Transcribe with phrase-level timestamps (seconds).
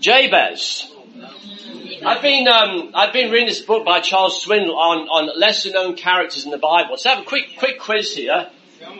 [0.00, 0.90] Jabez.
[2.04, 5.94] I've been um, I've been reading this book by Charles Swindoll on on lesser known
[5.94, 6.96] characters in the Bible.
[6.96, 8.48] So I have a quick quick quiz here,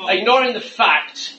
[0.08, 1.34] ignoring the fact,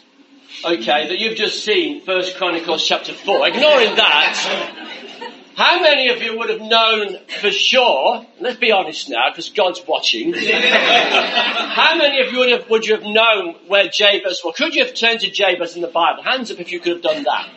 [0.65, 3.47] okay, that you've just seen First Chronicles chapter four.
[3.47, 5.13] Ignoring that,
[5.55, 8.25] how many of you would have known for sure?
[8.39, 10.33] Let's be honest now, because God's watching.
[10.33, 14.55] how many of you would have would you have known where Jabez was?
[14.55, 16.23] Could you have turned to Jabez in the Bible?
[16.23, 17.47] Hands up if you could have done that.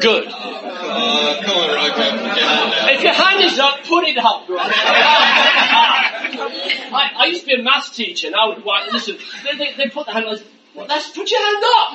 [0.00, 0.26] Good.
[0.28, 2.92] Uh, come on, Roger.
[2.92, 4.44] If your hand is up, put it up.
[6.92, 9.16] I, I used to be a maths teacher, and I would like, listen.
[9.44, 10.26] They, they, they put the hand.
[10.26, 10.38] up,
[10.74, 11.94] Well, that's put your hand up.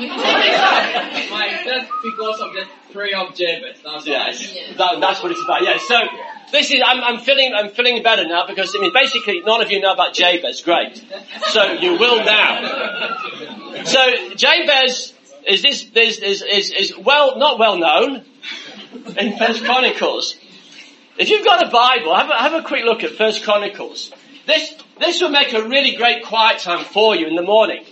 [1.65, 3.77] That's because of the prayer of Jabez.
[3.83, 5.63] That's Yes, that, that's what it's about.
[5.63, 5.77] Yeah.
[5.77, 5.99] So
[6.51, 6.81] this is.
[6.85, 7.53] I'm, I'm feeling.
[7.55, 10.61] I'm feeling better now because I mean, basically, none of you know about Jabez.
[10.61, 11.03] Great.
[11.49, 12.61] So you will now.
[13.85, 15.13] So Jabez
[15.47, 18.25] is this is is is, is well not well known
[19.17, 20.35] in First Chronicles.
[21.17, 24.11] If you've got a Bible, have a, have a quick look at First Chronicles.
[24.45, 27.85] This this will make a really great quiet time for you in the morning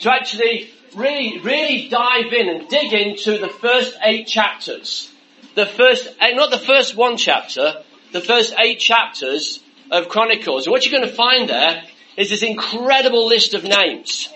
[0.00, 5.10] to actually really really dive in and dig into the first eight chapters.
[5.54, 10.66] The first, eh, not the first one chapter, the first eight chapters of Chronicles.
[10.66, 11.84] And what you're going to find there
[12.16, 14.28] is this incredible list of names.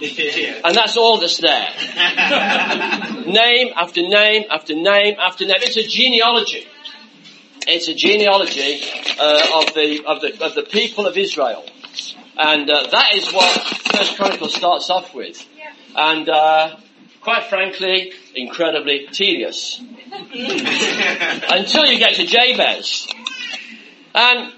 [0.64, 1.68] And that's all that's there.
[3.26, 5.56] name after name after name after name.
[5.60, 6.66] It's a genealogy.
[7.66, 8.80] It's a genealogy
[9.18, 11.64] uh, of the of the of the people of Israel,
[12.38, 13.60] and uh, that is what
[13.92, 15.46] First Chronicles starts off with.
[15.94, 16.76] And uh,
[17.20, 23.06] quite frankly, incredibly tedious until you get to Jabez,
[24.14, 24.52] and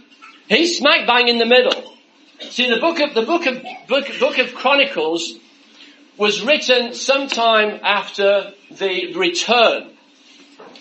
[0.48, 1.91] he's smack bang in the middle.
[2.52, 5.36] See, the book of the book of book, book of Chronicles
[6.18, 9.88] was written sometime after the return.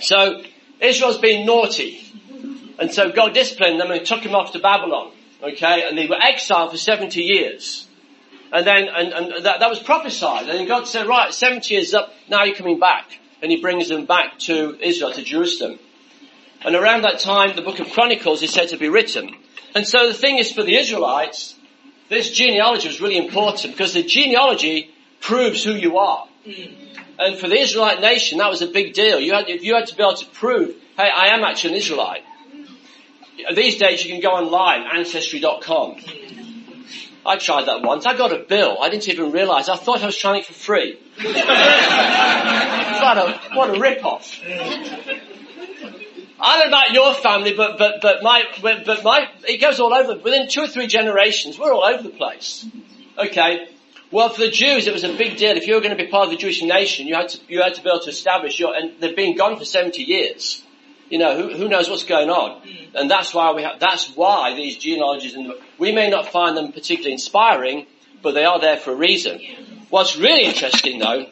[0.02, 0.44] So
[0.82, 2.04] Israel's been naughty,
[2.78, 5.14] and so God disciplined them and took them off to Babylon.
[5.42, 7.88] Okay, and they were exiled for seventy years,
[8.52, 10.50] and then and, and that, that was prophesied.
[10.50, 12.14] And God said, "Right, seventy years up.
[12.28, 15.80] Now you're coming back," and He brings them back to Israel, to Jerusalem.
[16.66, 19.34] And around that time, the book of Chronicles is said to be written.
[19.74, 21.56] And so the thing is for the Israelites,
[22.12, 26.28] this genealogy was really important because the genealogy proves who you are.
[26.46, 26.76] Mm.
[27.18, 29.18] And for the Israelite nation, that was a big deal.
[29.18, 32.24] You had, you had to be able to prove, hey, I am actually an Israelite.
[33.56, 36.02] These days you can go online, ancestry.com.
[37.26, 38.06] I tried that once.
[38.06, 38.80] I got a bill.
[38.82, 39.70] I didn't even realize.
[39.70, 41.00] I thought I was trying it for free.
[41.16, 41.38] what
[43.18, 44.38] a, what a rip-off.
[46.44, 49.94] I don't know about your family, but, but, but my, but my, it goes all
[49.94, 50.16] over.
[50.16, 52.66] Within two or three generations, we're all over the place.
[53.18, 53.68] Okay.
[54.12, 55.56] Well, for the Jews, it was a big deal.
[55.56, 57.62] If you were going to be part of the Jewish nation, you had to, you
[57.62, 60.64] had to be able to establish your, and they've been gone for 70 years.
[61.10, 62.62] You know, who, who knows what's going on?
[62.62, 62.98] Hmm.
[62.98, 66.58] And that's why we have, that's why these genealogies, in the, we may not find
[66.58, 67.86] them particularly inspiring,
[68.24, 69.40] but they are there for a reason.
[69.90, 71.26] What's really interesting though,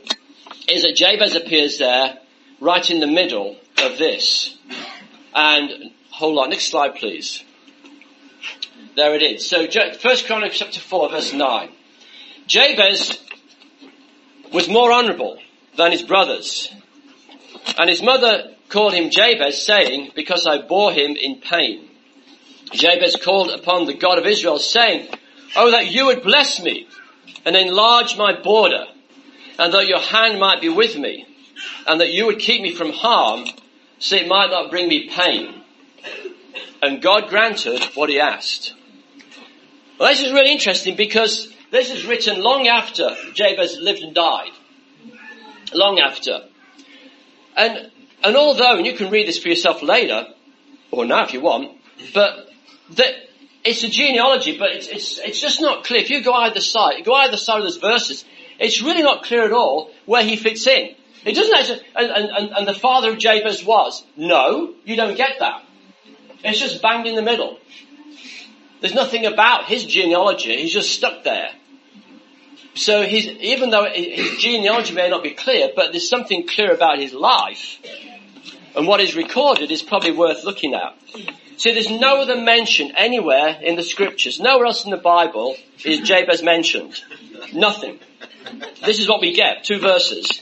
[0.70, 2.20] is that Jabez appears there,
[2.62, 4.58] right in the middle of this.
[5.34, 7.44] And, hold on, next slide please.
[8.96, 9.48] There it is.
[9.48, 11.70] So, First Chronicles chapter 4 verse 9.
[12.48, 13.18] Jabez
[14.52, 15.38] was more honourable
[15.78, 16.74] than his brothers.
[17.78, 21.88] And his mother called him Jabez, saying, Because I bore him in pain.
[22.72, 25.08] Jabez called upon the God of Israel, saying,
[25.56, 26.88] Oh, that you would bless me
[27.46, 28.86] and enlarge my border,
[29.58, 31.26] and that your hand might be with me,
[31.88, 33.46] and that you would keep me from harm,
[34.00, 35.64] so it might not bring me pain.
[36.82, 38.74] And God granted what he asked.
[40.00, 44.52] Well, this is really interesting because this is written long after Jabez lived and died.
[45.74, 46.46] Long after.
[47.56, 47.92] And,
[48.24, 50.28] and although, and you can read this for yourself later,
[50.92, 51.78] or now if you want,
[52.14, 52.50] but
[52.92, 53.14] that
[53.66, 56.00] it's a genealogy, but it's, it's, it's just not clear.
[56.00, 58.24] If you go either side, go either side of those verses,
[58.58, 60.96] it's really not clear at all where he fits in.
[61.26, 64.04] It doesn't actually, and, and, and the father of Jabez was.
[64.16, 65.64] No, you don't get that.
[66.44, 67.60] It's just banged in the middle.
[68.82, 70.56] There's nothing about his genealogy.
[70.58, 71.50] He's just stuck there.
[72.76, 77.00] So he's, even though his genealogy may not be clear, but there's something clear about
[77.00, 77.78] his life.
[78.76, 80.96] And what is recorded is probably worth looking at.
[81.58, 86.00] See, there's no other mention anywhere in the scriptures, nowhere else in the Bible is
[86.00, 87.02] Jabez mentioned.
[87.52, 88.00] Nothing.
[88.86, 90.42] This is what we get, two verses.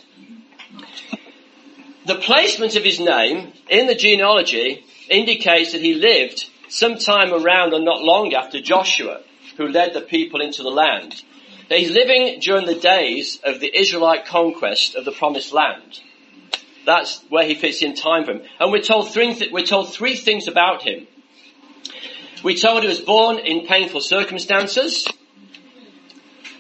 [2.08, 7.82] The placement of his name in the genealogy indicates that he lived sometime around or
[7.82, 9.20] not long after Joshua,
[9.58, 11.22] who led the people into the land.
[11.68, 16.00] He's living during the days of the Israelite conquest of the promised land.
[16.86, 18.42] that's where he fits in time frame.
[18.58, 21.08] And we're told three, th- we're told three things about him.
[22.42, 25.06] We're told he was born in painful circumstances.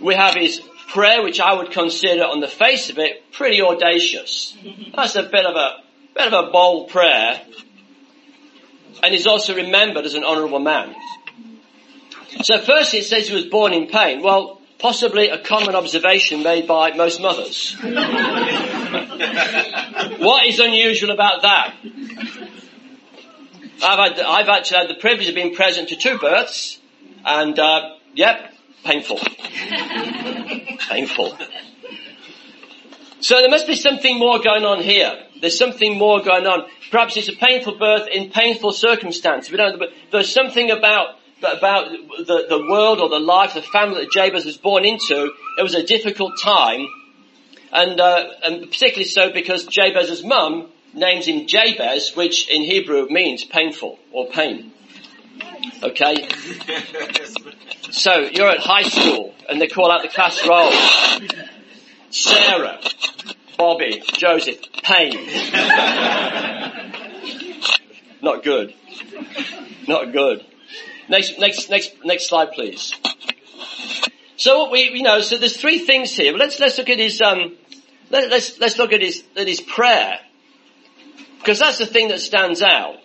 [0.01, 4.57] We have his prayer, which I would consider on the face of it pretty audacious.
[4.95, 5.83] That's a bit of a,
[6.15, 7.41] bit of a bold prayer.
[9.03, 10.95] And he's also remembered as an honourable man.
[12.41, 14.21] So first it says he was born in pain.
[14.23, 17.73] Well, possibly a common observation made by most mothers.
[20.19, 21.73] what is unusual about that?
[23.83, 26.79] I've, had, I've actually had the privilege of being present to two births,
[27.23, 28.53] and uh, yep,
[28.87, 29.19] painful.
[30.89, 31.37] painful.
[33.19, 35.23] So there must be something more going on here.
[35.41, 36.67] There's something more going on.
[36.89, 39.51] Perhaps it's a painful birth in painful circumstances.
[39.51, 44.01] We don't but there's something about about the, the world or the life, the family
[44.01, 45.31] that Jabez was born into.
[45.59, 46.87] It was a difficult time,
[47.71, 53.43] and, uh, and particularly so because Jabez's mum names him Jabez, which in Hebrew means
[53.43, 54.71] painful or pain.
[55.83, 56.27] Okay?
[57.91, 60.71] So you're at high school and they call out the class roll.
[62.09, 62.79] Sarah,
[63.57, 65.27] Bobby, Joseph, Payne.
[68.21, 68.73] Not good.
[69.87, 70.45] Not good.
[71.09, 72.93] Next, next, next, next slide, please.
[74.37, 76.33] So what we, you know, so there's three things here.
[76.33, 77.57] Let's let's look at his um,
[78.11, 80.19] let, let's let's look at his at his prayer
[81.39, 82.97] because that's the thing that stands out,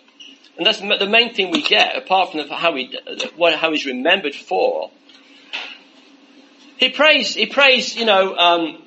[0.57, 2.95] and that's the main thing we get apart from how he
[3.35, 4.91] what how he's remembered for.
[6.77, 7.33] He prays.
[7.33, 7.95] He prays.
[7.95, 8.83] You know, um,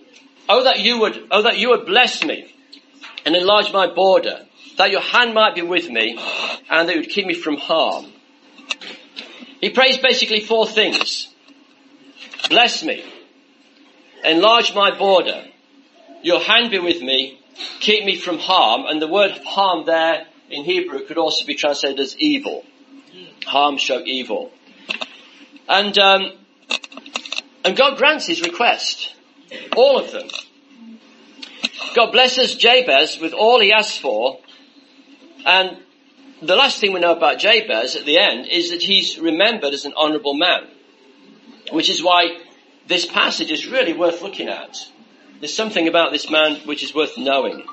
[0.49, 2.55] oh that you would oh that you would bless me
[3.25, 4.47] and enlarge my border,
[4.77, 6.17] that your hand might be with me,
[6.71, 8.07] and that you would keep me from harm.
[9.61, 11.29] He prays basically four things.
[12.49, 13.05] Bless me.
[14.25, 15.45] Enlarge my border.
[16.23, 17.41] Your hand be with me.
[17.81, 18.85] Keep me from harm.
[18.87, 22.65] And the word harm there in Hebrew it could also be translated as evil.
[23.47, 24.51] Harm show evil.
[25.69, 26.33] And, um,
[27.65, 29.15] and God grants his request.
[29.77, 30.29] All of them.
[31.95, 34.39] God blesses Jabez with all he asks for.
[35.45, 35.79] And
[36.43, 39.85] the last thing we know about Jabez at the end is that he's remembered as
[39.85, 40.67] an honourable man,
[41.73, 42.39] which is why
[42.87, 44.79] this passage is really worth looking at.
[45.41, 47.65] There's something about this man which is worth knowing.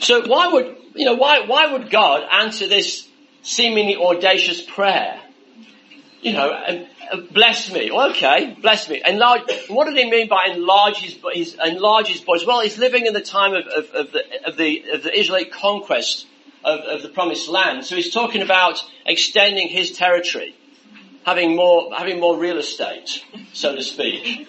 [0.00, 3.06] So why would, you know, why, why would God answer this
[3.42, 5.20] seemingly audacious prayer?
[6.22, 6.86] You know,
[7.30, 7.90] bless me.
[7.90, 9.00] okay, bless me.
[9.06, 9.42] Enlarge.
[9.68, 12.46] What did he mean by enlarge his, his enlarge his borders?
[12.46, 15.50] Well, he's living in the time of, of, of, the, of the of the Israelite
[15.52, 16.26] conquest
[16.64, 17.84] of, of the promised land.
[17.84, 20.54] So he's talking about extending his territory,
[21.24, 24.46] having more, having more real estate, so to speak.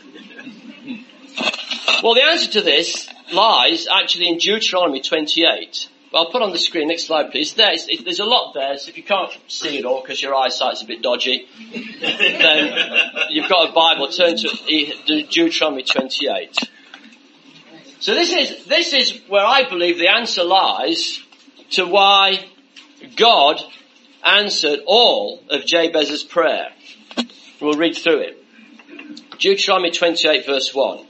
[2.04, 5.90] Well, the answer to this lies actually in Deuteronomy 28.
[6.12, 7.54] Well, I'll put on the screen, next slide please.
[7.54, 10.36] There's, it, there's a lot there, so if you can't see it all because your
[10.36, 11.48] eyesight's a bit dodgy,
[12.02, 12.74] then
[13.30, 16.58] you've got a Bible, turn to Deuteronomy 28.
[18.02, 21.22] So this is, this is where I believe the answer lies
[21.72, 22.44] to why
[23.16, 23.62] God
[24.24, 26.70] answered all of Jabez's prayer.
[27.62, 28.38] We'll read through it.
[29.40, 31.06] Deuteronomy 28 verse 1.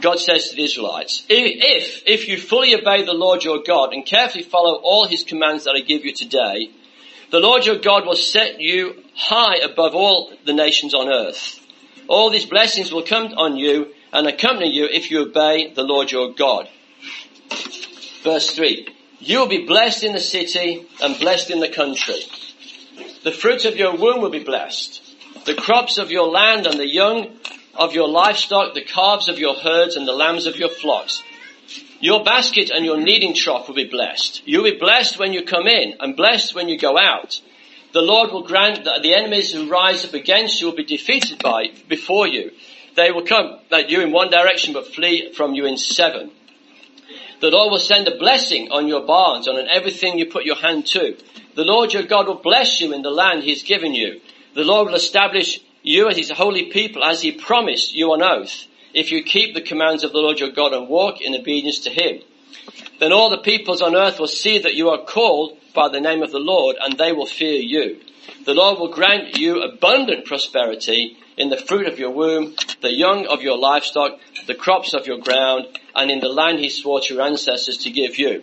[0.00, 4.04] God says to the Israelites, if, if you fully obey the Lord your God and
[4.04, 6.70] carefully follow all his commands that I give you today,
[7.30, 11.60] the Lord your God will set you high above all the nations on earth.
[12.08, 16.12] All these blessings will come on you and accompany you if you obey the Lord
[16.12, 16.68] your God.
[18.22, 18.88] Verse 3.
[19.18, 22.20] You will be blessed in the city and blessed in the country.
[23.24, 25.02] The fruits of your womb will be blessed.
[25.46, 27.38] The crops of your land and the young
[27.78, 31.22] of your livestock, the calves of your herds and the lambs of your flocks.
[32.00, 34.42] Your basket and your kneading trough will be blessed.
[34.46, 37.40] You'll be blessed when you come in and blessed when you go out.
[37.92, 41.42] The Lord will grant that the enemies who rise up against you will be defeated
[41.42, 42.52] by, before you.
[42.94, 46.30] They will come at you in one direction but flee from you in seven.
[47.40, 50.56] The Lord will send a blessing on your barns and on everything you put your
[50.56, 51.16] hand to.
[51.54, 54.20] The Lord your God will bless you in the land he has given you.
[54.54, 58.66] The Lord will establish you as his holy people as he promised you on oath,
[58.92, 61.90] if you keep the commands of the Lord your God and walk in obedience to
[61.90, 62.20] him.
[62.98, 66.22] Then all the peoples on earth will see that you are called by the name
[66.22, 68.00] of the Lord and they will fear you.
[68.44, 73.26] The Lord will grant you abundant prosperity in the fruit of your womb, the young
[73.26, 77.14] of your livestock, the crops of your ground, and in the land he swore to
[77.14, 78.42] your ancestors to give you.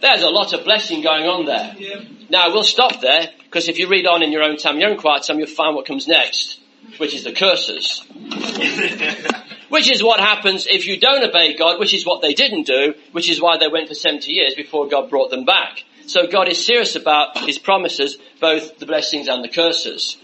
[0.00, 1.74] There's a lot of blessing going on there.
[1.76, 2.02] Yeah.
[2.28, 4.98] Now we'll stop there, because if you read on in your own time, your own
[4.98, 6.59] quiet time, you'll find what comes next,
[6.98, 8.04] which is the curses.
[9.70, 12.94] Which is what happens if you don't obey God, which is what they didn't do,
[13.12, 15.84] which is why they went for 70 years before God brought them back.
[16.06, 20.16] So God is serious about His promises, both the blessings and the curses.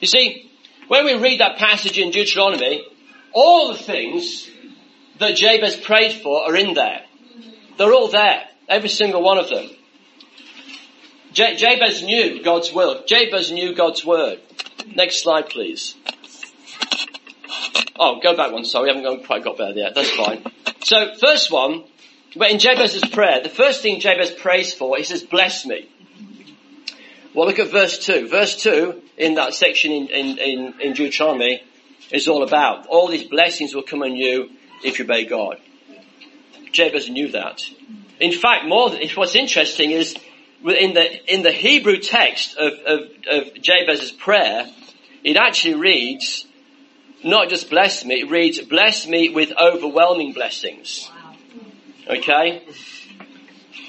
[0.00, 0.48] You see,
[0.86, 2.86] when we read that passage in Deuteronomy,
[3.32, 4.48] all the things
[5.18, 7.02] that Jabez prayed for are in there.
[7.76, 8.44] They're all there.
[8.68, 9.70] Every single one of them.
[11.32, 13.02] Jabez knew God's will.
[13.06, 14.40] Jabez knew God's word.
[14.94, 15.94] Next slide, please.
[17.98, 18.64] Oh, go back one.
[18.64, 19.94] Sorry, we haven't quite got there yet.
[19.94, 20.44] That's fine.
[20.82, 21.84] So, first one,
[22.36, 25.88] but in Jabez's prayer, the first thing Jabez prays for, he says, bless me.
[27.34, 28.28] Well, look at verse 2.
[28.28, 31.62] Verse 2 in that section in, in, in, in Deuteronomy
[32.10, 34.50] is all about all these blessings will come on you
[34.82, 35.58] if you obey God.
[36.72, 37.62] Jabez knew that.
[38.20, 40.16] In fact, more than, what's interesting is
[40.64, 44.66] in the, in the Hebrew text of, of, of Jabez's prayer,
[45.22, 46.46] it actually reads,
[47.22, 51.10] not just bless me, it reads, bless me with overwhelming blessings.
[52.08, 52.62] Okay?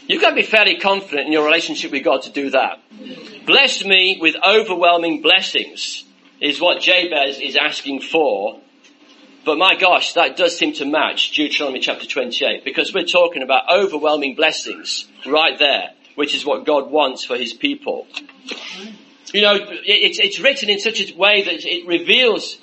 [0.08, 2.82] You've got to be fairly confident in your relationship with God to do that.
[3.46, 6.03] Bless me with overwhelming blessings
[6.39, 8.60] is what Jabez is asking for.
[9.46, 13.72] But my gosh, that does seem to match Deuteronomy chapter 28 because we're talking about
[13.72, 18.07] overwhelming blessings right there, which is what God wants for his people.
[19.34, 22.57] You know, it's, it's written in such a way that it reveals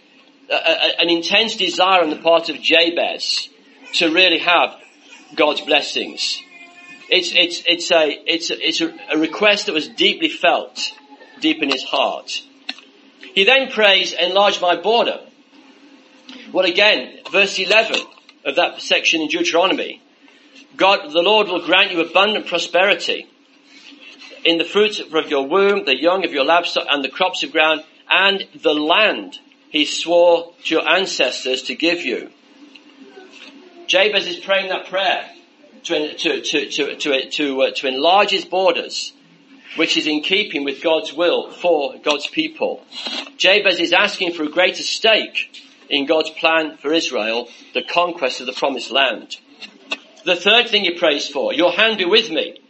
[0.50, 3.48] a, a, an intense desire on the part of Jabez
[3.94, 4.74] to really have
[5.34, 6.40] God's blessings.
[7.10, 10.80] It's, it's, it's, a, it's, a, it's a, a request that was deeply felt,
[11.40, 12.42] deep in his heart.
[13.34, 15.20] He then prays, enlarge my border.
[16.52, 18.00] Well again, verse 11
[18.44, 20.00] of that section in Deuteronomy,
[20.76, 23.28] God, the Lord will grant you abundant prosperity
[24.44, 27.52] in the fruits of your womb, the young of your livestock, and the crops of
[27.52, 29.38] ground, and the land
[29.70, 32.30] he swore to your ancestors to give you.
[33.86, 35.28] Jabez is praying that prayer
[35.84, 39.12] to, to, to, to, to, to, uh, to enlarge his borders,
[39.76, 42.84] which is in keeping with God's will for God's people.
[43.36, 48.46] Jabez is asking for a greater stake in God's plan for Israel, the conquest of
[48.46, 49.36] the promised land.
[50.24, 52.61] The third thing he prays for, your hand be with me.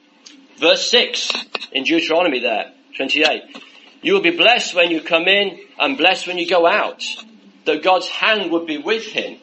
[0.62, 1.32] Verse 6
[1.72, 3.42] in Deuteronomy there, 28.
[4.00, 7.04] You will be blessed when you come in and blessed when you go out.
[7.64, 9.38] That God's hand would be with him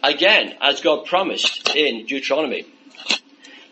[0.00, 2.66] again, as God promised in Deuteronomy.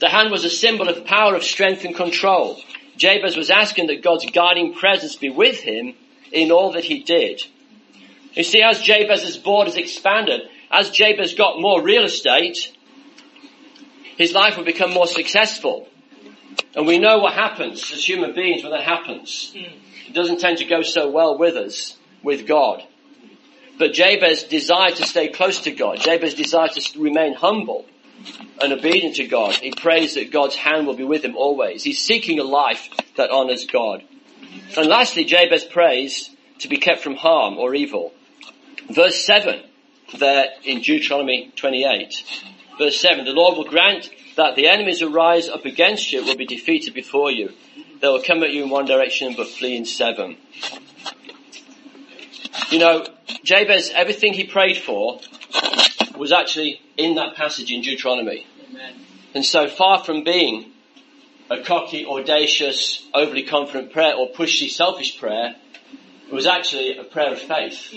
[0.00, 2.60] The hand was a symbol of power, of strength and control.
[2.96, 5.94] Jabez was asking that God's guiding presence be with him
[6.32, 7.44] in all that he did.
[8.32, 12.76] You see, as Jabez's borders expanded, as Jabez got more real estate,
[14.16, 15.88] his life would become more successful.
[16.74, 19.52] And we know what happens as human beings when that happens.
[19.52, 19.78] Hmm.
[20.06, 22.82] It doesn't tend to go so well with us, with God.
[23.78, 26.00] But Jabez desired to stay close to God.
[26.00, 27.86] Jabez desired to remain humble
[28.60, 29.54] and obedient to God.
[29.54, 31.84] He prays that God's hand will be with him always.
[31.84, 34.02] He's seeking a life that honors God.
[34.76, 38.12] And lastly, Jabez prays to be kept from harm or evil.
[38.90, 39.62] Verse 7
[40.18, 42.24] there in Deuteronomy 28.
[42.78, 46.36] Verse 7, the Lord will grant that the enemies who rise up against you will
[46.36, 47.50] be defeated before you.
[48.00, 50.36] They will come at you in one direction but flee in seven.
[52.70, 53.04] You know,
[53.42, 55.20] Jabez, everything he prayed for
[56.16, 58.46] was actually in that passage in Deuteronomy.
[58.70, 58.94] Amen.
[59.34, 60.70] And so far from being
[61.50, 65.56] a cocky, audacious, overly confident prayer or pushy, selfish prayer,
[66.28, 67.88] it was actually a prayer of faith.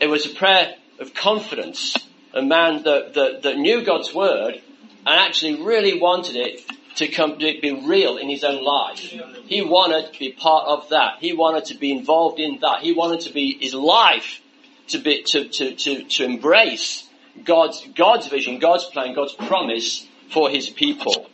[0.00, 1.98] It was a prayer of confidence.
[2.32, 4.62] A man that, that, that knew God's word
[5.06, 6.60] and actually really wanted it
[6.96, 8.98] to come to be real in his own life.
[8.98, 11.16] He wanted to be part of that.
[11.20, 12.80] He wanted to be involved in that.
[12.80, 14.40] He wanted to be his life
[14.88, 17.08] to be to to to, to embrace
[17.44, 21.28] God's God's vision, God's plan, God's promise for his people.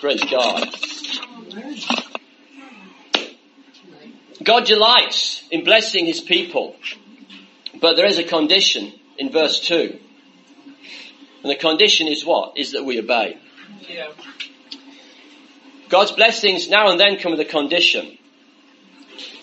[0.00, 0.68] Praise God.
[4.44, 6.76] God delights in blessing his people,
[7.80, 9.98] but there is a condition in verse 2.
[11.42, 12.56] And the condition is what?
[12.56, 13.38] Is that we obey.
[13.88, 14.08] Yeah.
[15.88, 18.18] God's blessings now and then come with a condition.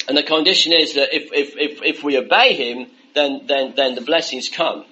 [0.07, 3.95] And the condition is that if, if, if, if we obey Him, then, then, then
[3.95, 4.85] the blessings come.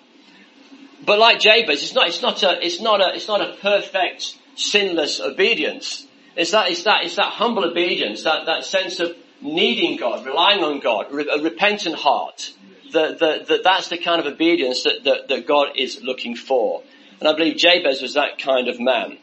[1.06, 4.38] But like Jabez, it's not, it's not a, it's not a, it's not a perfect,
[4.56, 6.08] sinless obedience.
[6.36, 10.64] It's that, it's that, it's that humble obedience, that, that sense of needing God, relying
[10.64, 12.54] on God, a repentant heart.
[12.94, 16.84] That, that, that that's the kind of obedience that, that, that God is looking for.
[17.20, 19.18] And I believe Jabez was that kind of man.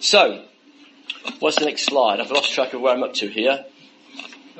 [0.00, 0.44] So,
[1.38, 2.20] what's the next slide?
[2.20, 3.64] I've lost track of where I'm up to here.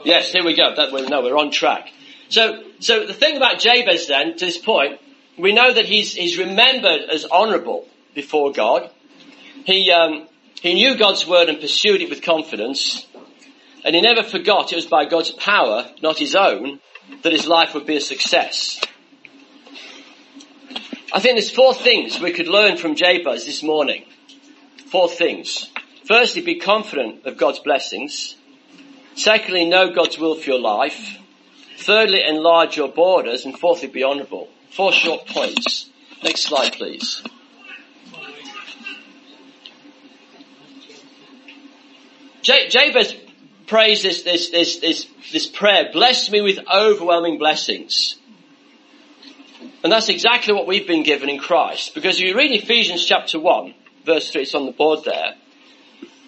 [0.04, 0.75] Yes, here we go.
[0.75, 1.90] That, no, we're on track.
[2.28, 5.00] So, so the thing about Jabez then, to this point,
[5.38, 8.90] we know that he's, he's remembered as honourable before God.
[9.64, 10.28] He, um,
[10.61, 13.06] he knew God's word and pursued it with confidence.
[13.85, 16.80] And he never forgot it was by God's power, not his own,
[17.23, 18.80] that his life would be a success.
[21.12, 24.04] I think there's four things we could learn from Jabez this morning.
[24.90, 25.70] Four things.
[26.06, 28.37] Firstly, be confident of God's blessings.
[29.14, 31.18] Secondly, know God's will for your life.
[31.78, 33.44] Thirdly, enlarge your borders.
[33.44, 34.49] And fourthly, be honourable.
[34.70, 35.88] Four short points.
[36.23, 37.23] Next slide, please.
[42.42, 43.14] Jabez
[43.66, 48.16] prays this, this, this, this, this prayer, bless me with overwhelming blessings.
[49.83, 51.94] And that's exactly what we've been given in Christ.
[51.94, 55.35] Because if you read Ephesians chapter 1, verse 3, it's on the board there.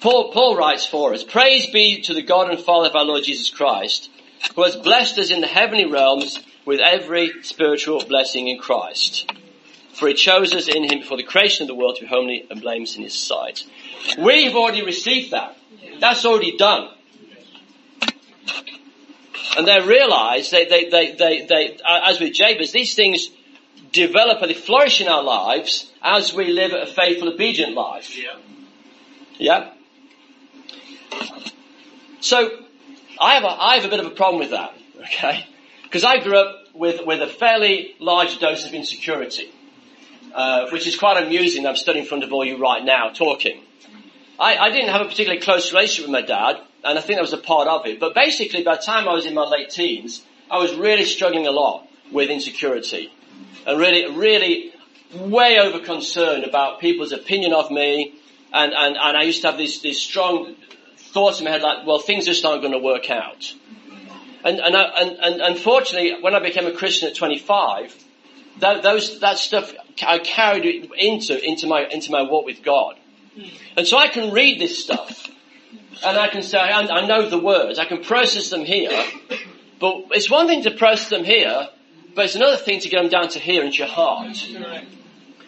[0.00, 3.24] Paul, Paul writes for us, Praise be to the God and Father of our Lord
[3.24, 4.10] Jesus Christ,
[4.54, 9.32] who has blessed us in the heavenly realms with every spiritual blessing in Christ.
[9.94, 12.46] For he chose us in him before the creation of the world to be holy
[12.50, 13.64] and blameless in his sight.
[14.18, 15.56] We've already received that.
[16.00, 16.90] That's already done.
[19.56, 23.30] And they realize, they, they, they, they, they, as with Jabez, these things
[23.92, 28.16] develop and they flourish in our lives as we live a faithful, obedient life.
[28.16, 28.36] Yeah.
[29.38, 29.72] Yeah?
[32.20, 32.50] So,
[33.18, 35.46] I have a, I have a bit of a problem with that, okay?
[35.84, 39.50] Because I grew up with, with a fairly large dose of insecurity,
[40.34, 41.66] uh, which is quite amusing.
[41.66, 43.62] I'm standing in front of all you right now talking.
[44.38, 47.22] I, I didn't have a particularly close relationship with my dad, and I think that
[47.22, 47.98] was a part of it.
[48.00, 51.46] But basically, by the time I was in my late teens, I was really struggling
[51.46, 53.12] a lot with insecurity,
[53.66, 54.72] and really, really
[55.14, 58.14] way over concerned about people's opinion of me,
[58.52, 60.54] and, and, and I used to have these, these strong
[60.96, 63.52] thoughts in my head like, well, things just aren't going to work out.
[64.44, 67.96] And, and, I, and, and unfortunately, when I became a Christian at 25,
[68.60, 69.74] that, those, that stuff
[70.06, 72.96] I carried into, into my, into my walk with God.
[73.34, 73.48] Hmm.
[73.76, 75.28] And so I can read this stuff
[76.04, 78.90] and I can say, I, I know the words, I can process them here,
[79.78, 81.68] but it's one thing to process them here,
[82.14, 84.36] but it's another thing to get them down to here into your heart.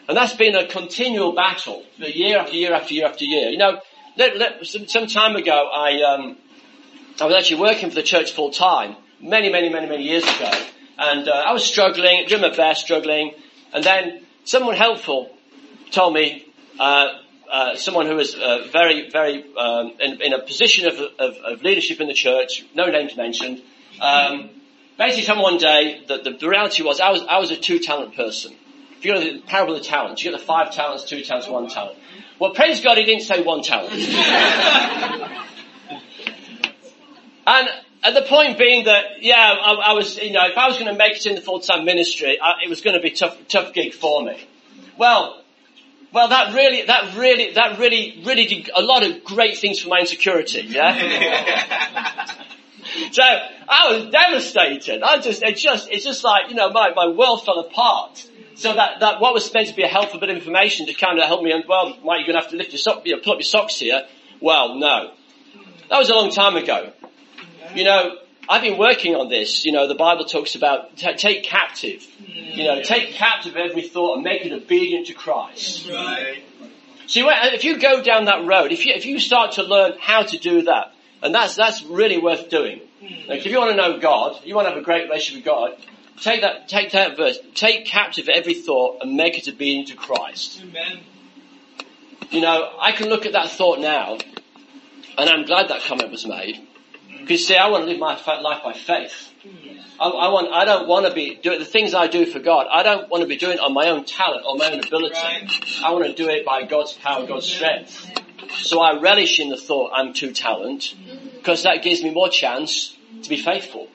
[0.08, 3.50] And that's been a continual battle, year after year after year after year.
[3.50, 3.80] You know,
[4.16, 6.38] let, let, some, some, time ago, I, um,
[7.20, 10.50] I was actually working for the church full time, many, many, many, many years ago,
[10.98, 13.32] and uh, I was struggling, doing my best, struggling,
[13.72, 15.36] and then someone helpful
[15.90, 16.46] told me,
[16.78, 17.08] uh,
[17.50, 21.62] uh, someone who was uh, very, very um, in, in, a position of, of, of,
[21.62, 23.62] leadership in the church, no names mentioned.
[24.00, 24.50] Um,
[24.96, 27.56] basically, told me one day that the, the, reality was I was I was a
[27.56, 28.54] two talent person.
[28.98, 31.48] If you know the parable of the talents, you get the five talents, two talents,
[31.48, 31.98] one talent.
[32.38, 33.92] Well, praise God, he didn't say one talent.
[37.46, 37.68] and
[38.02, 40.90] at the point being that, yeah, I, I, was, you know, if I was going
[40.90, 43.36] to make it in the full-time ministry, I, it was going to be a tough,
[43.48, 44.38] tough gig for me.
[44.96, 45.42] Well,
[46.12, 49.88] well, that really, that really, that really, really did a lot of great things for
[49.88, 52.26] my insecurity, yeah?
[53.12, 55.02] so, I was devastated.
[55.02, 58.26] I just, it just, it's just like, you know, my, my world fell apart.
[58.54, 61.18] So that, that what was meant to be a helpful bit of information to kind
[61.18, 63.14] of help me, and well, Mike, you're going to have to lift your sock, you
[63.14, 64.02] know, pull up your socks here.
[64.40, 65.12] Well, no.
[65.90, 66.92] That was a long time ago.
[67.74, 68.16] You know,
[68.48, 69.64] I've been working on this.
[69.64, 72.06] You know, the Bible talks about t- take captive.
[72.26, 75.88] You know, take captive every thought and make it obedient to Christ.
[75.88, 76.42] Right.
[77.06, 80.22] See, if you go down that road, if you, if you start to learn how
[80.22, 82.80] to do that, and that's, that's really worth doing.
[83.00, 83.28] Hmm.
[83.28, 85.46] Like, if you want to know God, you want to have a great relationship with
[85.46, 85.76] God,
[86.20, 90.62] take that, take that verse, take captive every thought and make it obedient to Christ.
[90.62, 91.00] Amen.
[92.30, 94.18] You know, I can look at that thought now,
[95.16, 96.60] and I'm glad that comment was made,
[97.20, 99.32] because see, I want to live my life by faith.
[100.00, 102.66] I, I, want, I don't want to be doing the things I do for God.
[102.70, 105.16] I don't want to be doing it on my own talent or my own ability.
[105.84, 108.06] I want to do it by God's power, God's strength.
[108.58, 110.94] So I relish in the thought I'm two talent
[111.36, 113.88] because that gives me more chance to be faithful.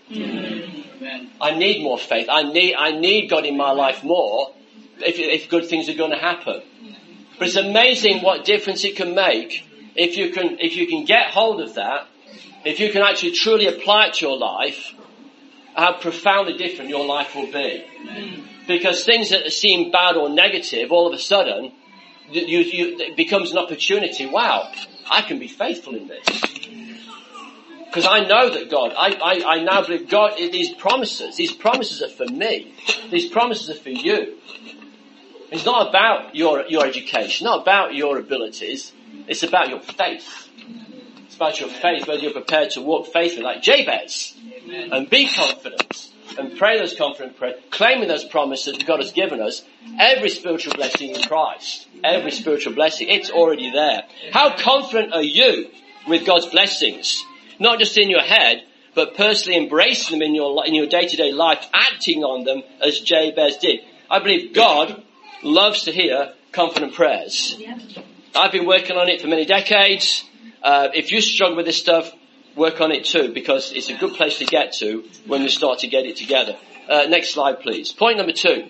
[1.41, 2.27] I need more faith.
[2.29, 4.53] I need, I need God in my life more
[4.99, 6.61] if, if good things are going to happen.
[7.39, 11.31] But it's amazing what difference it can make if you can, if you can get
[11.31, 12.07] hold of that
[12.65, 14.93] if you can actually truly apply it to your life,
[15.75, 17.85] how profoundly different your life will be.
[18.67, 21.71] Because things that seem bad or negative, all of a sudden,
[22.31, 24.25] you, you, it becomes an opportunity.
[24.25, 24.71] Wow,
[25.09, 26.25] I can be faithful in this.
[27.85, 32.01] Because I know that God, I, I, I now believe God, these promises, these promises
[32.01, 32.73] are for me.
[33.11, 34.37] These promises are for you.
[35.51, 38.91] It's not about your, your education, not about your abilities.
[39.27, 40.49] It's about your faith.
[41.33, 44.93] It's about your faith, whether you're prepared to walk faithfully like Jabez Amen.
[44.93, 49.41] and be confident and pray those confident prayers, claiming those promises that God has given
[49.41, 49.63] us,
[49.99, 54.03] every spiritual blessing in Christ, every spiritual blessing, it's already there.
[54.31, 55.71] How confident are you
[56.07, 57.25] with God's blessings?
[57.57, 61.67] Not just in your head, but personally embracing them in your, in your day-to-day life,
[61.73, 63.79] acting on them as Jabez did.
[64.07, 65.01] I believe God
[65.41, 67.59] loves to hear confident prayers.
[68.35, 70.25] I've been working on it for many decades.
[70.63, 72.11] Uh, if you struggle with this stuff,
[72.55, 75.79] work on it too, because it's a good place to get to when we start
[75.79, 76.55] to get it together.
[76.87, 77.91] Uh, next slide, please.
[77.91, 78.69] Point number two.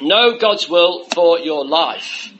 [0.00, 2.32] Know God's will for your life.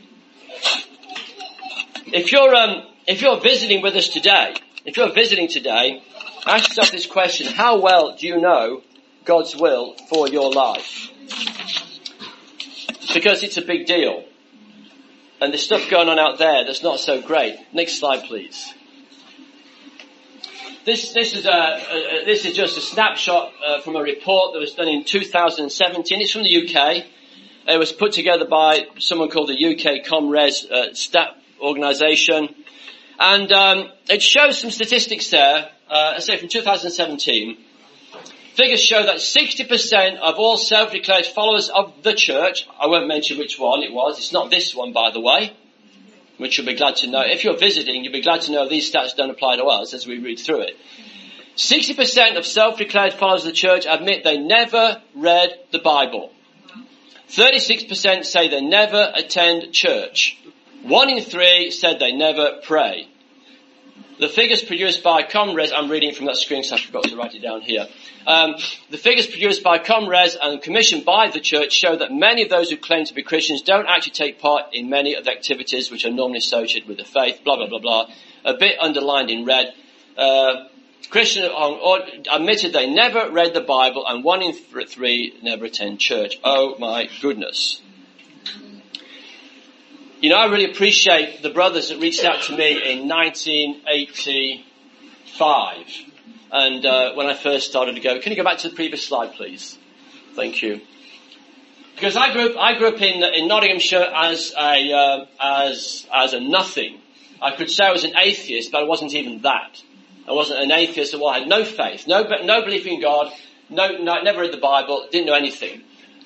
[2.06, 6.02] If you're, um, if you're visiting with us today, if you're visiting today,
[6.46, 7.52] ask yourself this question.
[7.52, 8.82] How well do you know
[9.24, 11.10] God's will for your life?
[13.12, 14.24] Because it's a big deal.
[15.40, 17.58] And there's stuff going on out there that's not so great.
[17.72, 18.74] Next slide, please.
[20.84, 24.58] This, this, is, a, a, this is just a snapshot uh, from a report that
[24.58, 26.20] was done in 2017.
[26.20, 27.04] It's from the UK.
[27.68, 32.54] It was put together by someone called the UK ComRes uh, Stat Organisation.
[33.18, 37.58] And um, it shows some statistics there, uh, I say from 2017.
[38.58, 43.56] Figures show that 60% of all self-declared followers of the church, I won't mention which
[43.56, 45.52] one it was, it's not this one by the way,
[46.38, 47.22] which you'll be glad to know.
[47.24, 50.08] If you're visiting, you'll be glad to know these stats don't apply to us as
[50.08, 50.76] we read through it.
[51.56, 56.32] 60% of self-declared followers of the church admit they never read the Bible.
[57.28, 60.36] 36% say they never attend church.
[60.82, 63.06] One in three said they never pray.
[64.18, 67.34] The figures produced by ComRes, I'm reading from that screen so I forgot to write
[67.34, 67.86] it down here.
[68.26, 68.56] Um,
[68.90, 72.68] the figures produced by ComRes and commissioned by the church show that many of those
[72.70, 76.04] who claim to be Christians don't actually take part in many of the activities which
[76.04, 78.10] are normally associated with the faith, blah, blah, blah, blah.
[78.44, 79.72] A bit underlined in red.
[80.16, 80.66] Uh,
[81.10, 81.48] Christians
[82.30, 86.38] admitted they never read the Bible and one in three never attend church.
[86.44, 87.80] Oh my goodness.
[90.20, 95.76] You know, I really appreciate the brothers that reached out to me in 1985.
[96.50, 99.04] And uh, when I first started to go, can you go back to the previous
[99.04, 99.78] slide, please?
[100.34, 100.80] Thank you.
[101.94, 106.32] Because I grew up, I grew up in, in Nottinghamshire as a, uh, as, as
[106.32, 106.98] a nothing.
[107.40, 109.80] I could say I was an atheist, but I wasn't even that.
[110.26, 113.32] I wasn't an atheist, well, I had no faith, no, no belief in God,
[113.70, 115.84] no, no, never read the Bible, didn't know anything.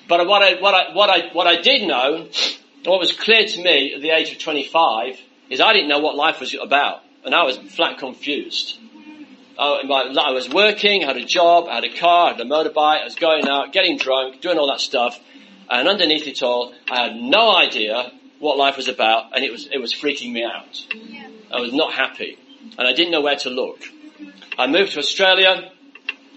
[0.09, 2.27] But what I, what I, what I, what I did know
[2.85, 5.19] what was clear to me at the age of 25
[5.49, 7.01] is I didn't know what life was about.
[7.25, 8.77] And I was flat confused.
[9.57, 13.47] I, was working, had a job, had a car, had a motorbike, I was going
[13.47, 15.19] out, getting drunk, doing all that stuff.
[15.69, 19.67] And underneath it all, I had no idea what life was about and it was,
[19.71, 20.85] it was freaking me out.
[21.51, 22.37] I was not happy.
[22.77, 23.81] And I didn't know where to look.
[24.57, 25.71] I moved to Australia,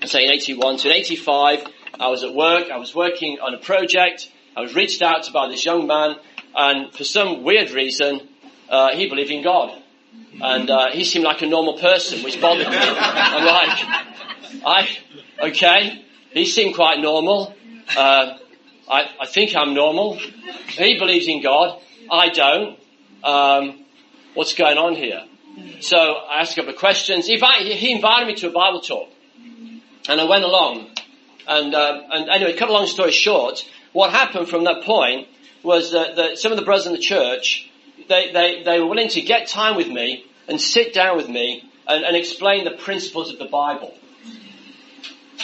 [0.05, 1.67] say in 81 to in 85.
[1.99, 4.31] I was at work, I was working on a project.
[4.57, 6.17] I was reached out to by this young man
[6.57, 8.29] and for some weird reason,
[8.69, 9.83] uh, he believed in God.
[10.41, 12.77] And uh, he seemed like a normal person, which bothered me.
[12.77, 14.05] I'm like,
[14.65, 14.89] I,
[15.49, 17.55] okay, he seemed quite normal.
[17.97, 18.39] Uh,
[18.89, 20.19] I, I think I'm normal.
[20.69, 21.81] He believes in God.
[22.11, 22.79] I don't.
[23.23, 23.85] Um,
[24.35, 25.25] what's going on here?
[25.81, 27.27] So I asked a couple of questions.
[27.27, 29.09] He he invited me to a Bible talk,
[30.09, 30.91] and I went along.
[31.49, 35.29] And, uh, and anyway, cut a long story short, what happened from that point
[35.67, 37.69] was that, that some of the brothers in the church,
[38.09, 41.69] they, they, they were willing to get time with me and sit down with me
[41.89, 43.93] and, and explain the principles of the Bible.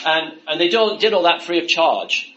[0.07, 2.33] And, and they all, did all that free of charge.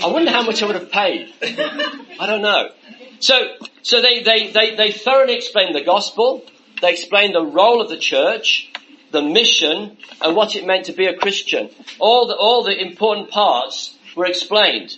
[0.00, 1.34] I wonder how much I would have paid.
[1.42, 2.70] I don't know.
[3.18, 6.44] So, so they, they, they, they thoroughly explained the gospel.
[6.80, 8.71] They explained the role of the church
[9.12, 11.70] the mission, and what it meant to be a Christian.
[11.98, 14.96] All the, all the important parts were explained.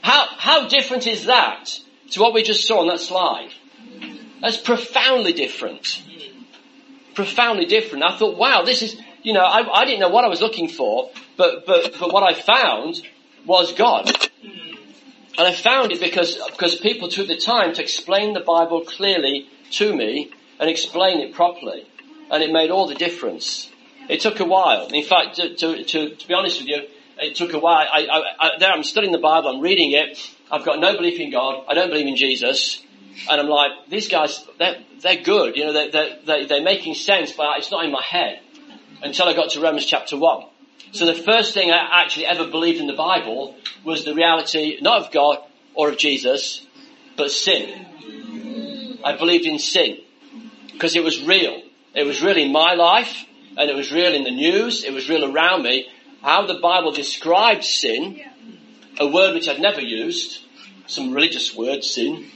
[0.00, 1.78] How, how different is that
[2.10, 3.50] to what we just saw on that slide?
[4.40, 6.02] That's profoundly different.
[7.14, 8.02] Profoundly different.
[8.04, 10.68] I thought, wow, this is, you know, I, I didn't know what I was looking
[10.68, 13.00] for, but, but, but what I found
[13.46, 14.10] was God.
[15.38, 19.48] And I found it because, because people took the time to explain the Bible clearly
[19.72, 21.86] to me and explain it properly
[22.30, 23.70] and it made all the difference.
[24.08, 24.88] It took a while.
[24.88, 26.82] In fact, to, to, to, to be honest with you,
[27.18, 27.86] it took a while.
[27.90, 30.18] I, I, I, there I'm studying the Bible, I'm reading it,
[30.50, 32.82] I've got no belief in God, I don't believe in Jesus,
[33.30, 37.32] and I'm like, these guys, they're, they're good, you know, they're, they're, they're making sense,
[37.32, 38.40] but it's not in my head.
[39.02, 40.46] Until I got to Romans chapter 1.
[40.92, 45.06] So the first thing I actually ever believed in the Bible was the reality, not
[45.06, 45.38] of God
[45.74, 46.64] or of Jesus,
[47.16, 49.00] but sin.
[49.02, 49.98] I believed in sin.
[50.72, 51.62] Because it was real.
[51.94, 53.24] It was real in my life,
[53.56, 55.88] and it was real in the news, it was real around me,
[56.22, 58.20] how the Bible described sin,
[58.98, 60.44] a word which I'd never used,
[60.86, 62.26] some religious word, sin.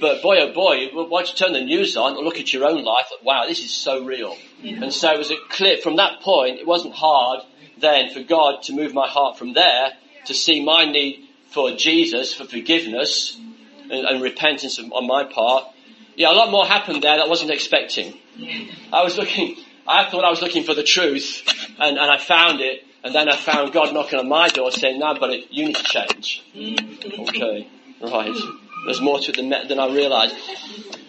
[0.00, 2.84] But boy oh boy, once you turn the news on and look at your own
[2.84, 4.36] life, wow, this is so real.
[4.62, 7.40] And so it was a clear, from that point, it wasn't hard
[7.80, 9.92] then for God to move my heart from there
[10.26, 13.38] to see my need for Jesus, for forgiveness
[13.90, 15.64] and, and repentance on my part.
[16.18, 18.12] Yeah, a lot more happened there that I wasn't expecting.
[18.92, 19.54] I was looking,
[19.86, 21.44] I thought I was looking for the truth
[21.78, 24.98] and, and I found it and then I found God knocking on my door saying,
[24.98, 26.42] no, but it, you need to change.
[26.56, 27.68] Okay,
[28.02, 28.36] right.
[28.84, 30.34] There's more to it than, than I realized.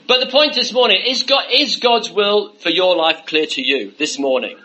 [0.08, 3.64] But the point this morning, is, God, is God's will for your life clear to
[3.64, 4.58] you this morning?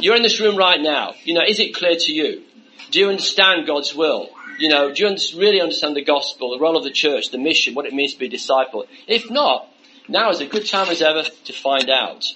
[0.00, 1.12] You're in this room right now.
[1.24, 2.42] You know, is it clear to you?
[2.90, 4.30] Do you understand God's will?
[4.58, 7.74] You know, do you really understand the gospel, the role of the church, the mission,
[7.74, 8.86] what it means to be a disciple?
[9.06, 9.68] If not,
[10.08, 12.26] now is a good time as ever to find out.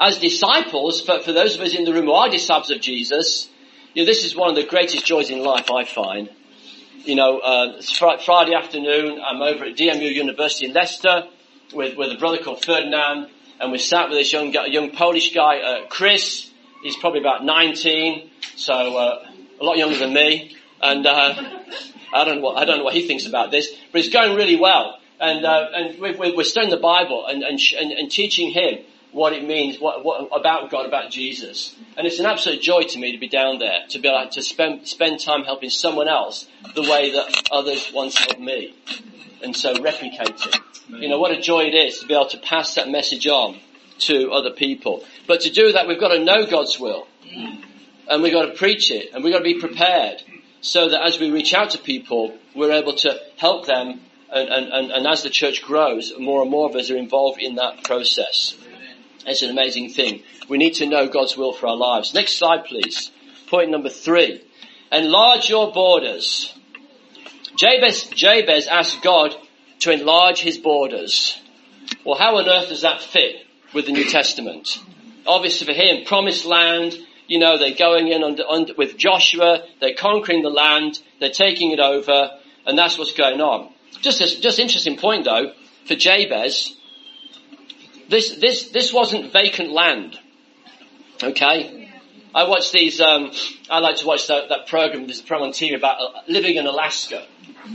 [0.00, 3.48] As disciples, for, for those of us in the room who are disciples of Jesus,
[3.94, 6.30] you know, this is one of the greatest joys in life, I find.
[7.04, 11.28] You know, uh, fr- Friday afternoon, I'm over at DMU University in Leicester
[11.72, 13.28] with, with a brother called Ferdinand,
[13.60, 16.50] and we sat with this young, young Polish guy, uh, Chris.
[16.82, 19.26] He's probably about 19, so uh,
[19.60, 21.34] a lot younger than me, and uh,
[22.14, 24.36] I don't know what I don't know what he thinks about this, but it's going
[24.36, 24.98] really well.
[25.22, 28.80] And uh, and we're, we're studying the Bible and and, and, and teaching him
[29.12, 31.76] what it means, what, what about God, about Jesus.
[31.96, 34.42] And it's an absolute joy to me to be down there, to be able to
[34.42, 38.74] spend spend time helping someone else the way that others once helped me,
[39.42, 40.60] and so replicating.
[40.88, 43.58] You know what a joy it is to be able to pass that message on
[44.00, 45.04] to other people.
[45.26, 47.06] But to do that, we've got to know God's will
[48.08, 50.22] and we've got to preach it and we've got to be prepared
[50.60, 54.00] so that as we reach out to people, we're able to help them
[54.32, 57.56] and, and, and, as the church grows, more and more of us are involved in
[57.56, 58.56] that process.
[59.26, 60.22] It's an amazing thing.
[60.48, 62.14] We need to know God's will for our lives.
[62.14, 63.10] Next slide, please.
[63.48, 64.42] Point number three.
[64.90, 66.52] Enlarge your borders.
[67.56, 69.34] Jabez, Jabez asked God
[69.80, 71.38] to enlarge his borders.
[72.04, 74.78] Well, how on earth does that fit with the New Testament?
[75.26, 76.96] Obviously for him, promised land,
[77.28, 81.70] you know, they're going in under, under, with Joshua, they're conquering the land, they're taking
[81.70, 82.30] it over,
[82.66, 83.71] and that's what's going on.
[84.00, 85.52] Just a, just interesting point though,
[85.86, 86.74] for Jabez,
[88.08, 90.18] this, this, this wasn't vacant land.
[91.22, 91.90] Okay?
[92.34, 93.30] I watch these, um,
[93.70, 96.56] I like to watch that, that program, there's a program on TV about uh, living
[96.56, 97.26] in Alaska.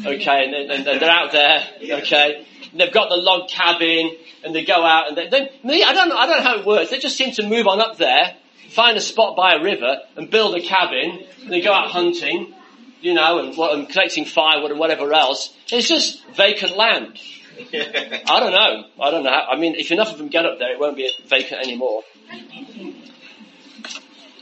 [0.06, 4.12] Okay, and, and, and they're out there, okay, and they've got the log cabin,
[4.44, 6.66] and they go out, and they, they, me, I don't, I don't know how it
[6.66, 8.36] works, they just seem to move on up there,
[8.70, 11.24] find a spot by a river and build a cabin.
[11.42, 12.54] And they go out hunting,
[13.02, 15.54] you know, and, and collecting firewood and whatever else.
[15.72, 17.20] It's just vacant land.
[17.74, 18.86] I don't know.
[19.02, 19.30] I don't know.
[19.30, 22.04] I mean, if enough of them get up there, it won't be vacant anymore.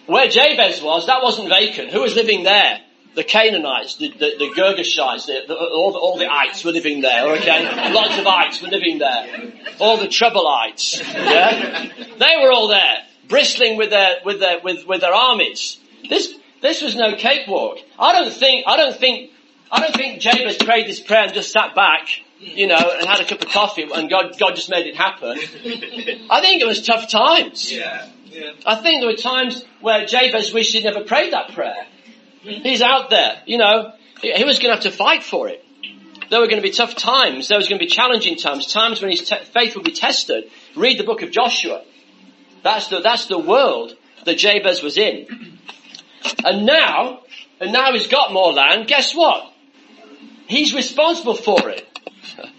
[0.08, 1.92] Where Jabez was, that wasn't vacant.
[1.92, 2.82] Who was living there?
[3.16, 7.00] The Canaanites, the, the, the Girgashites, the, the, all, the, all the ites were living
[7.00, 7.94] there, okay?
[7.94, 9.54] Lots of ites were living there.
[9.80, 11.88] All the troubleites, yeah?
[11.96, 15.80] They were all there bristling with their, with their, with, with their armies.
[16.10, 17.78] This, this was no cakewalk.
[18.00, 19.32] I don't think, I don't think,
[19.72, 22.08] I don't think Jabez prayed this prayer and just sat back,
[22.40, 25.38] you know, and had a cup of coffee and God, God just made it happen.
[26.30, 27.72] I think it was tough times.
[27.72, 28.10] Yeah.
[28.26, 28.52] Yeah.
[28.66, 31.88] I think there were times where Jabez wished he'd never prayed that prayer.
[32.42, 35.64] He's out there, you know, he was going to have to fight for it.
[36.30, 37.48] There were going to be tough times.
[37.48, 40.46] There was going to be challenging times, times when his te- faith would be tested.
[40.76, 41.84] Read the book of Joshua.
[42.64, 45.60] That's the, that's the world that Jabez was in.
[46.44, 47.22] And now,
[47.60, 49.52] and now he's got more land, guess what?
[50.48, 51.88] He's responsible for it.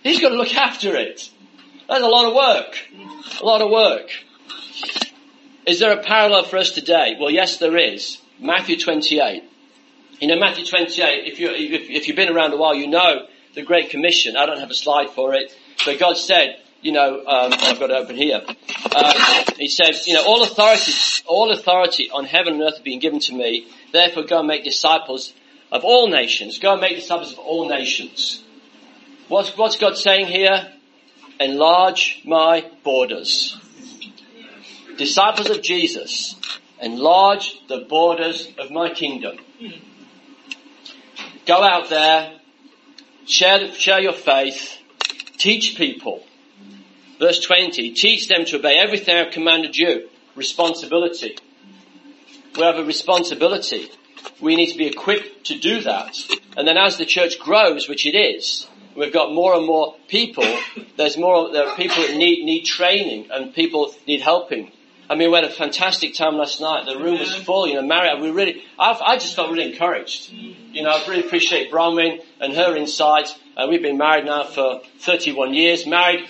[0.02, 1.30] He's got to look after it.
[1.88, 2.78] That's a lot of work.
[3.40, 4.10] A lot of work.
[5.66, 7.16] Is there a parallel for us today?
[7.18, 8.18] Well, yes, there is.
[8.38, 9.42] Matthew 28.
[10.20, 13.26] You know, Matthew 28, if, you, if, if you've been around a while, you know
[13.54, 14.36] the Great Commission.
[14.36, 17.90] I don't have a slide for it, but God said, you know, um, I've got
[17.90, 18.42] it open here.
[18.84, 20.92] Uh, he says, you know, all authority,
[21.26, 23.68] all authority on heaven and earth has been given to me.
[23.92, 25.32] Therefore, go and make disciples
[25.72, 26.58] of all nations.
[26.58, 28.42] Go and make disciples of all nations.
[29.28, 30.72] What's, what's God saying here?
[31.40, 33.58] Enlarge my borders.
[34.96, 36.36] Disciples of Jesus,
[36.80, 39.36] enlarge the borders of my kingdom.
[41.44, 42.32] Go out there,
[43.26, 44.78] share, share your faith,
[45.36, 46.24] teach people,
[47.18, 50.08] Verse 20, teach them to obey everything I've commanded you.
[50.34, 51.36] Responsibility.
[52.56, 53.90] We have a responsibility.
[54.40, 56.18] We need to be equipped to do that.
[56.56, 60.44] And then as the church grows, which it is, We've got more and more people.
[60.96, 64.72] There's more, there are people that need, need training and people need helping.
[65.08, 66.86] I mean, we had a fantastic time last night.
[66.86, 70.32] The room was full, you know, Marriott, we really, I've, I just felt really encouraged.
[70.32, 73.38] You know, I really appreciate Bronwyn and her insights.
[73.56, 75.86] Uh, we've been married now for 31 years.
[75.86, 76.26] Married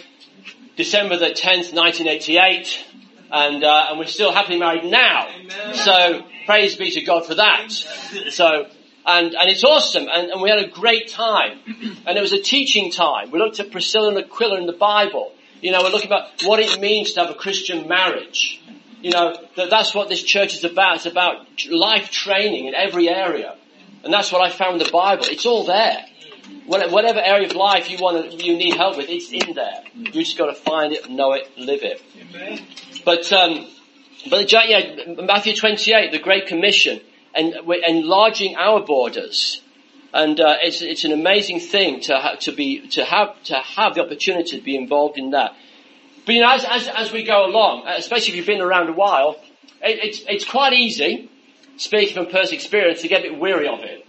[0.76, 2.84] December the 10th, 1988.
[3.30, 5.28] And, uh, and we're still happily married now.
[5.74, 7.72] So, praise be to God for that.
[8.30, 8.66] So,
[9.04, 10.06] and, and it's awesome.
[10.10, 11.58] And, and we had a great time.
[12.06, 13.30] And it was a teaching time.
[13.30, 15.32] We looked at Priscilla and Aquila in the Bible.
[15.60, 18.60] You know, we're looking about what it means to have a Christian marriage.
[19.00, 20.96] You know, that that's what this church is about.
[20.96, 23.56] It's about life training in every area.
[24.04, 25.24] And that's what I found in the Bible.
[25.26, 26.04] It's all there.
[26.66, 29.82] Whatever area of life you want to, you need help with, it's in there.
[29.94, 32.02] You just got to find it, know it, live it.
[33.04, 33.66] But, um,
[34.28, 37.00] but yeah, Matthew 28, the Great Commission
[37.36, 39.62] and we're enlarging our borders.
[40.12, 43.94] And uh, it's it's an amazing thing to ha- to be to have to have
[43.94, 45.54] the opportunity to be involved in that.
[46.24, 48.88] But you know, as as, as we go along, uh, especially if you've been around
[48.88, 49.36] a while,
[49.82, 51.30] it, it's it's quite easy,
[51.76, 54.05] speaking from personal experience, to get a bit weary of it,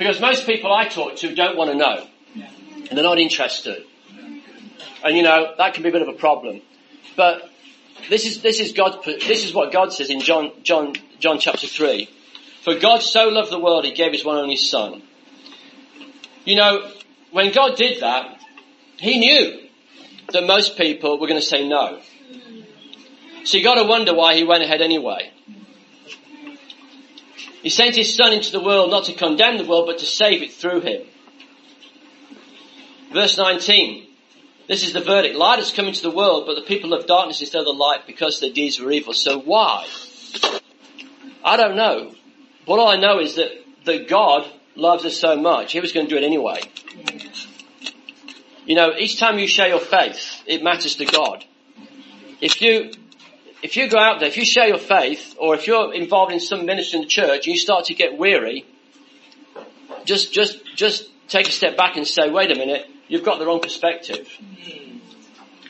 [0.00, 2.06] because most people I talk to don't want to know,
[2.88, 3.84] and they're not interested,
[5.04, 6.62] and you know that can be a bit of a problem.
[7.16, 7.50] But
[8.08, 9.04] this is this is God.
[9.04, 12.08] This is what God says in John John John chapter three.
[12.62, 15.02] For God so loved the world, he gave his one only son.
[16.46, 16.90] You know,
[17.30, 18.38] when God did that,
[18.96, 19.68] he knew
[20.32, 22.00] that most people were going to say no.
[23.44, 25.30] So you got to wonder why he went ahead anyway.
[27.62, 30.42] He sent his son into the world not to condemn the world, but to save
[30.42, 31.02] it through him.
[33.12, 34.06] Verse 19.
[34.68, 35.34] This is the verdict.
[35.34, 38.06] Light has come into the world, but the people of darkness instead of the light
[38.06, 39.12] because their deeds were evil.
[39.12, 39.86] So why?
[41.44, 42.14] I don't know.
[42.66, 43.50] But all I know is that,
[43.84, 46.60] that God loves us so much, He was going to do it anyway.
[48.64, 51.44] You know, each time you share your faith, it matters to God.
[52.40, 52.92] If you,
[53.62, 56.40] if you go out there, if you share your faith, or if you're involved in
[56.40, 58.64] some ministry in the church, and you start to get weary,
[60.04, 63.46] just, just, just take a step back and say, wait a minute, you've got the
[63.46, 64.28] wrong perspective.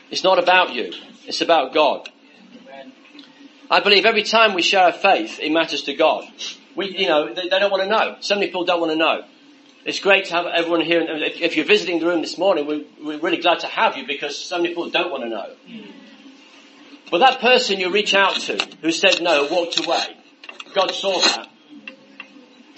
[0.09, 0.93] It's not about you.
[1.25, 2.09] It's about God.
[3.69, 6.25] I believe every time we share our faith, it matters to God.
[6.75, 8.17] We, you know, they, they don't want to know.
[8.19, 9.23] So many people don't want to know.
[9.85, 11.01] It's great to have everyone here.
[11.01, 14.05] If, if you're visiting the room this morning, we, we're really glad to have you
[14.05, 15.49] because so many people don't want to know.
[17.11, 20.17] But that person you reach out to who said no, walked away,
[20.73, 21.47] God saw that.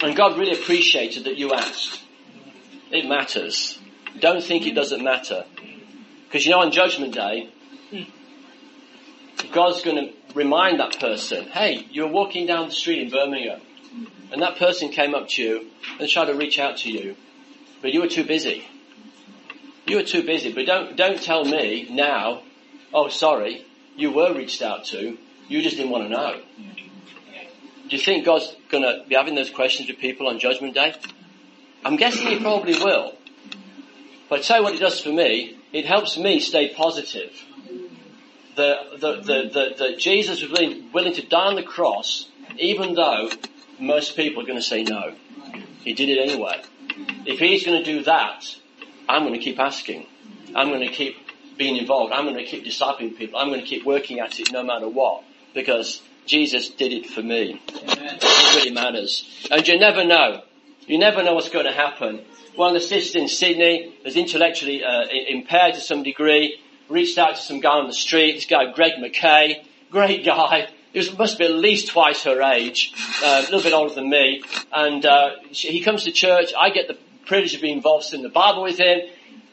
[0.02, 2.02] And God really appreciated that you asked.
[2.90, 3.78] It matters.
[4.18, 5.44] Don't think it doesn't matter.
[6.26, 7.48] Because you know on Judgment Day,
[9.52, 13.60] God's going to remind that person, hey, you're walking down the street in Birmingham
[14.32, 15.70] and that person came up to you
[16.00, 17.16] and tried to reach out to you,
[17.80, 18.66] but you were too busy.
[19.86, 22.42] You were too busy, but don't, don't tell me now,
[22.92, 23.64] oh sorry,
[23.96, 25.16] you were reached out to,
[25.48, 26.40] you just didn't want to know.
[27.88, 30.94] Do you think God's gonna be having those questions with people on Judgment Day?
[31.84, 33.14] I'm guessing He probably will.
[34.28, 37.30] But I tell you what it does for me, it helps me stay positive.
[38.56, 43.28] That, that, that, that Jesus was willing, willing to die on the cross, even though
[43.80, 45.14] most people are going to say no.
[45.82, 46.62] He did it anyway.
[47.26, 48.56] If he's going to do that,
[49.08, 50.06] I'm going to keep asking.
[50.54, 51.16] I'm going to keep
[51.56, 52.12] being involved.
[52.12, 53.38] I'm going to keep discipling people.
[53.38, 55.24] I'm going to keep working at it no matter what.
[55.54, 57.60] Because Jesus did it for me.
[57.82, 58.18] Amen.
[58.20, 59.48] It really matters.
[59.50, 60.42] And you never know.
[60.86, 62.24] You never know what's going to happen.
[62.56, 67.36] One of the sisters in Sydney was intellectually uh, impaired to some degree, reached out
[67.36, 71.38] to some guy on the street, this guy Greg McKay, great guy, he was, must
[71.38, 72.92] be at least twice her age,
[73.24, 74.42] uh, a little bit older than me.
[74.72, 76.52] And uh, she, he comes to church.
[76.56, 79.00] I get the privilege of being involved in the Bible with him.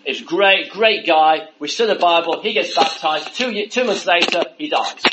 [0.04, 1.50] It's great, great guy.
[1.60, 2.42] We study the Bible.
[2.42, 3.36] He gets baptized.
[3.36, 5.04] Two, two months later, he dies.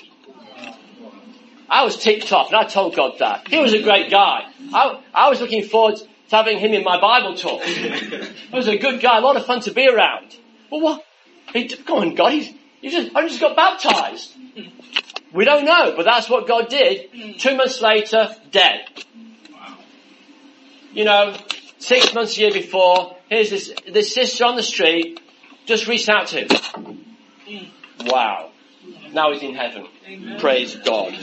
[1.69, 3.49] I was ticked off, and I told God that.
[3.49, 4.47] He was a great guy.
[4.73, 7.63] I, I was looking forward to having him in my Bible talk.
[7.63, 10.35] he was a good guy, a lot of fun to be around.
[10.71, 11.05] Well, what?
[11.53, 14.35] He, come on, God, he's, he just, I just got baptized.
[15.33, 17.39] We don't know, but that's what God did.
[17.39, 18.87] Two months later, dead.
[20.93, 21.37] You know,
[21.89, 25.21] six months a year before, here's this, this sister on the street,
[25.65, 27.05] just reached out to him.
[28.05, 28.51] Wow.
[29.13, 29.87] Now he's in heaven.
[30.07, 30.39] Amen.
[30.39, 31.15] Praise God.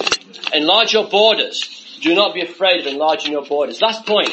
[0.54, 2.00] Enlarge your borders.
[2.02, 3.82] Do not be afraid of enlarging your borders.
[3.82, 4.30] Last point.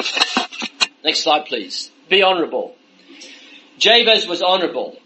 [1.03, 1.91] Next slide please.
[2.09, 2.75] Be honorable.
[3.77, 4.97] Jabez was honorable.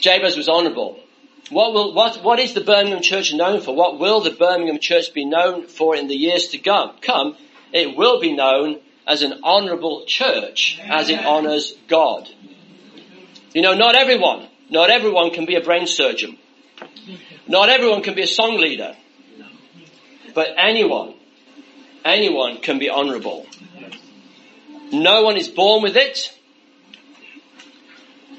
[0.00, 1.00] Jabez was honorable.
[1.50, 3.74] What will, what, what is the Birmingham church known for?
[3.74, 6.96] What will the Birmingham church be known for in the years to come?
[7.02, 7.36] Come,
[7.72, 12.28] it will be known as an honourable church as it honours God.
[13.52, 16.38] You know, not everyone, not everyone can be a brain surgeon.
[17.46, 18.96] Not everyone can be a song leader.
[20.34, 21.14] But anyone,
[22.04, 23.46] anyone can be honourable.
[24.92, 26.32] No one is born with it.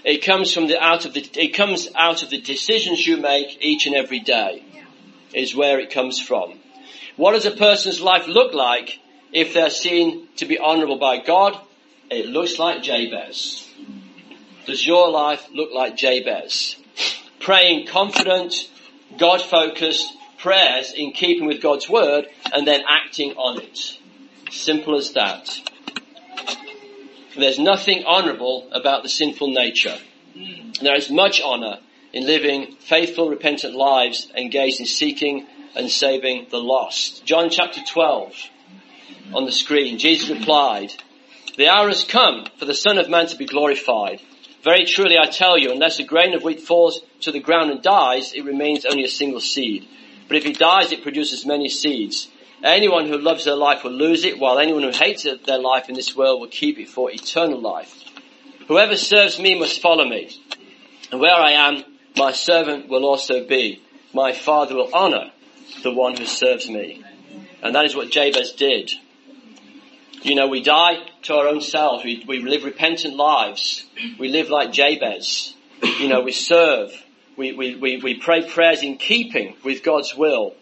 [0.04, 3.58] It comes from the out of the it comes out of the decisions you make
[3.62, 4.64] each and every day.
[5.34, 6.60] Is where it comes from.
[7.18, 9.00] What does a person's life look like
[9.36, 11.60] if they're seen to be honourable by God?
[12.10, 13.70] It looks like Jabez.
[14.66, 16.78] Does your life look like Jabez?
[17.42, 18.56] Praying confident,
[19.18, 20.08] God focused
[20.38, 24.00] prayers in keeping with God's word and then acting on it.
[24.52, 25.54] Simple as that.
[27.38, 29.98] There's nothing honourable about the sinful nature.
[30.82, 31.80] There is much honour
[32.14, 37.26] in living faithful, repentant lives engaged in seeking and saving the lost.
[37.26, 38.34] John chapter 12
[39.34, 39.98] on the screen.
[39.98, 40.94] Jesus replied,
[41.58, 44.22] The hour has come for the Son of Man to be glorified.
[44.64, 47.82] Very truly I tell you, unless a grain of wheat falls to the ground and
[47.82, 49.88] dies, it remains only a single seed.
[50.28, 52.30] But if it dies, it produces many seeds.
[52.64, 55.94] Anyone who loves their life will lose it, while anyone who hates their life in
[55.94, 58.04] this world will keep it for eternal life.
[58.68, 60.36] Whoever serves me must follow me.
[61.12, 61.84] And where I am,
[62.18, 63.84] my servant will also be.
[64.14, 65.32] My father will honor
[65.84, 67.04] the one who serves me.
[67.62, 68.92] And that is what Jabez did.
[70.26, 72.04] You know, we die to our own selves.
[72.04, 73.86] We, we live repentant lives.
[74.18, 75.54] We live like Jabez.
[76.00, 76.92] You know, we serve.
[77.38, 80.56] We, we, we, we pray prayers in keeping with God's will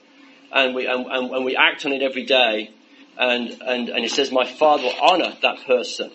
[0.51, 2.72] and we, and, and, and we act on it every day.
[3.18, 6.11] And, and, and it says, my father will honor that person.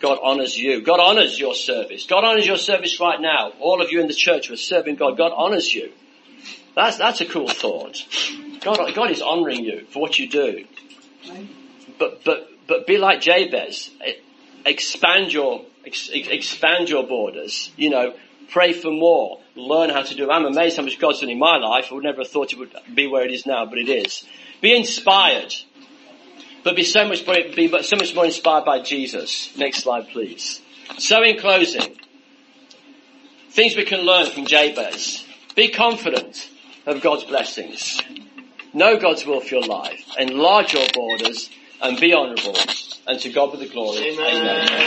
[0.00, 0.82] God honors you.
[0.82, 2.04] God honors your service.
[2.04, 3.52] God honors your service right now.
[3.60, 5.90] All of you in the church who are serving God, God honors you.
[6.76, 7.96] That's, that's a cool thought.
[8.60, 10.66] God, God is honoring you for what you do.
[11.98, 13.90] But, but, but be like Jabez.
[14.66, 17.70] Expand your, ex, expand your borders.
[17.76, 18.14] You know,
[18.50, 19.40] pray for more.
[19.56, 20.32] Learn how to do it.
[20.32, 21.88] I'm amazed how much God's done in my life.
[21.90, 24.24] I would never have thought it would be where it is now, but it is.
[24.60, 25.54] Be inspired.
[26.62, 29.54] But be so much, be so much more inspired by Jesus.
[29.56, 30.62] Next slide, please.
[30.98, 31.96] So in closing,
[33.50, 35.24] things we can learn from Jabez.
[35.54, 36.48] Be confident
[36.86, 38.00] of God's blessings.
[38.72, 40.04] Know God's will for your life.
[40.18, 41.50] Enlarge your borders
[41.84, 42.56] and be honourable.
[43.06, 43.98] And to God be the glory.
[43.98, 44.26] Amen.
[44.26, 44.84] Amen.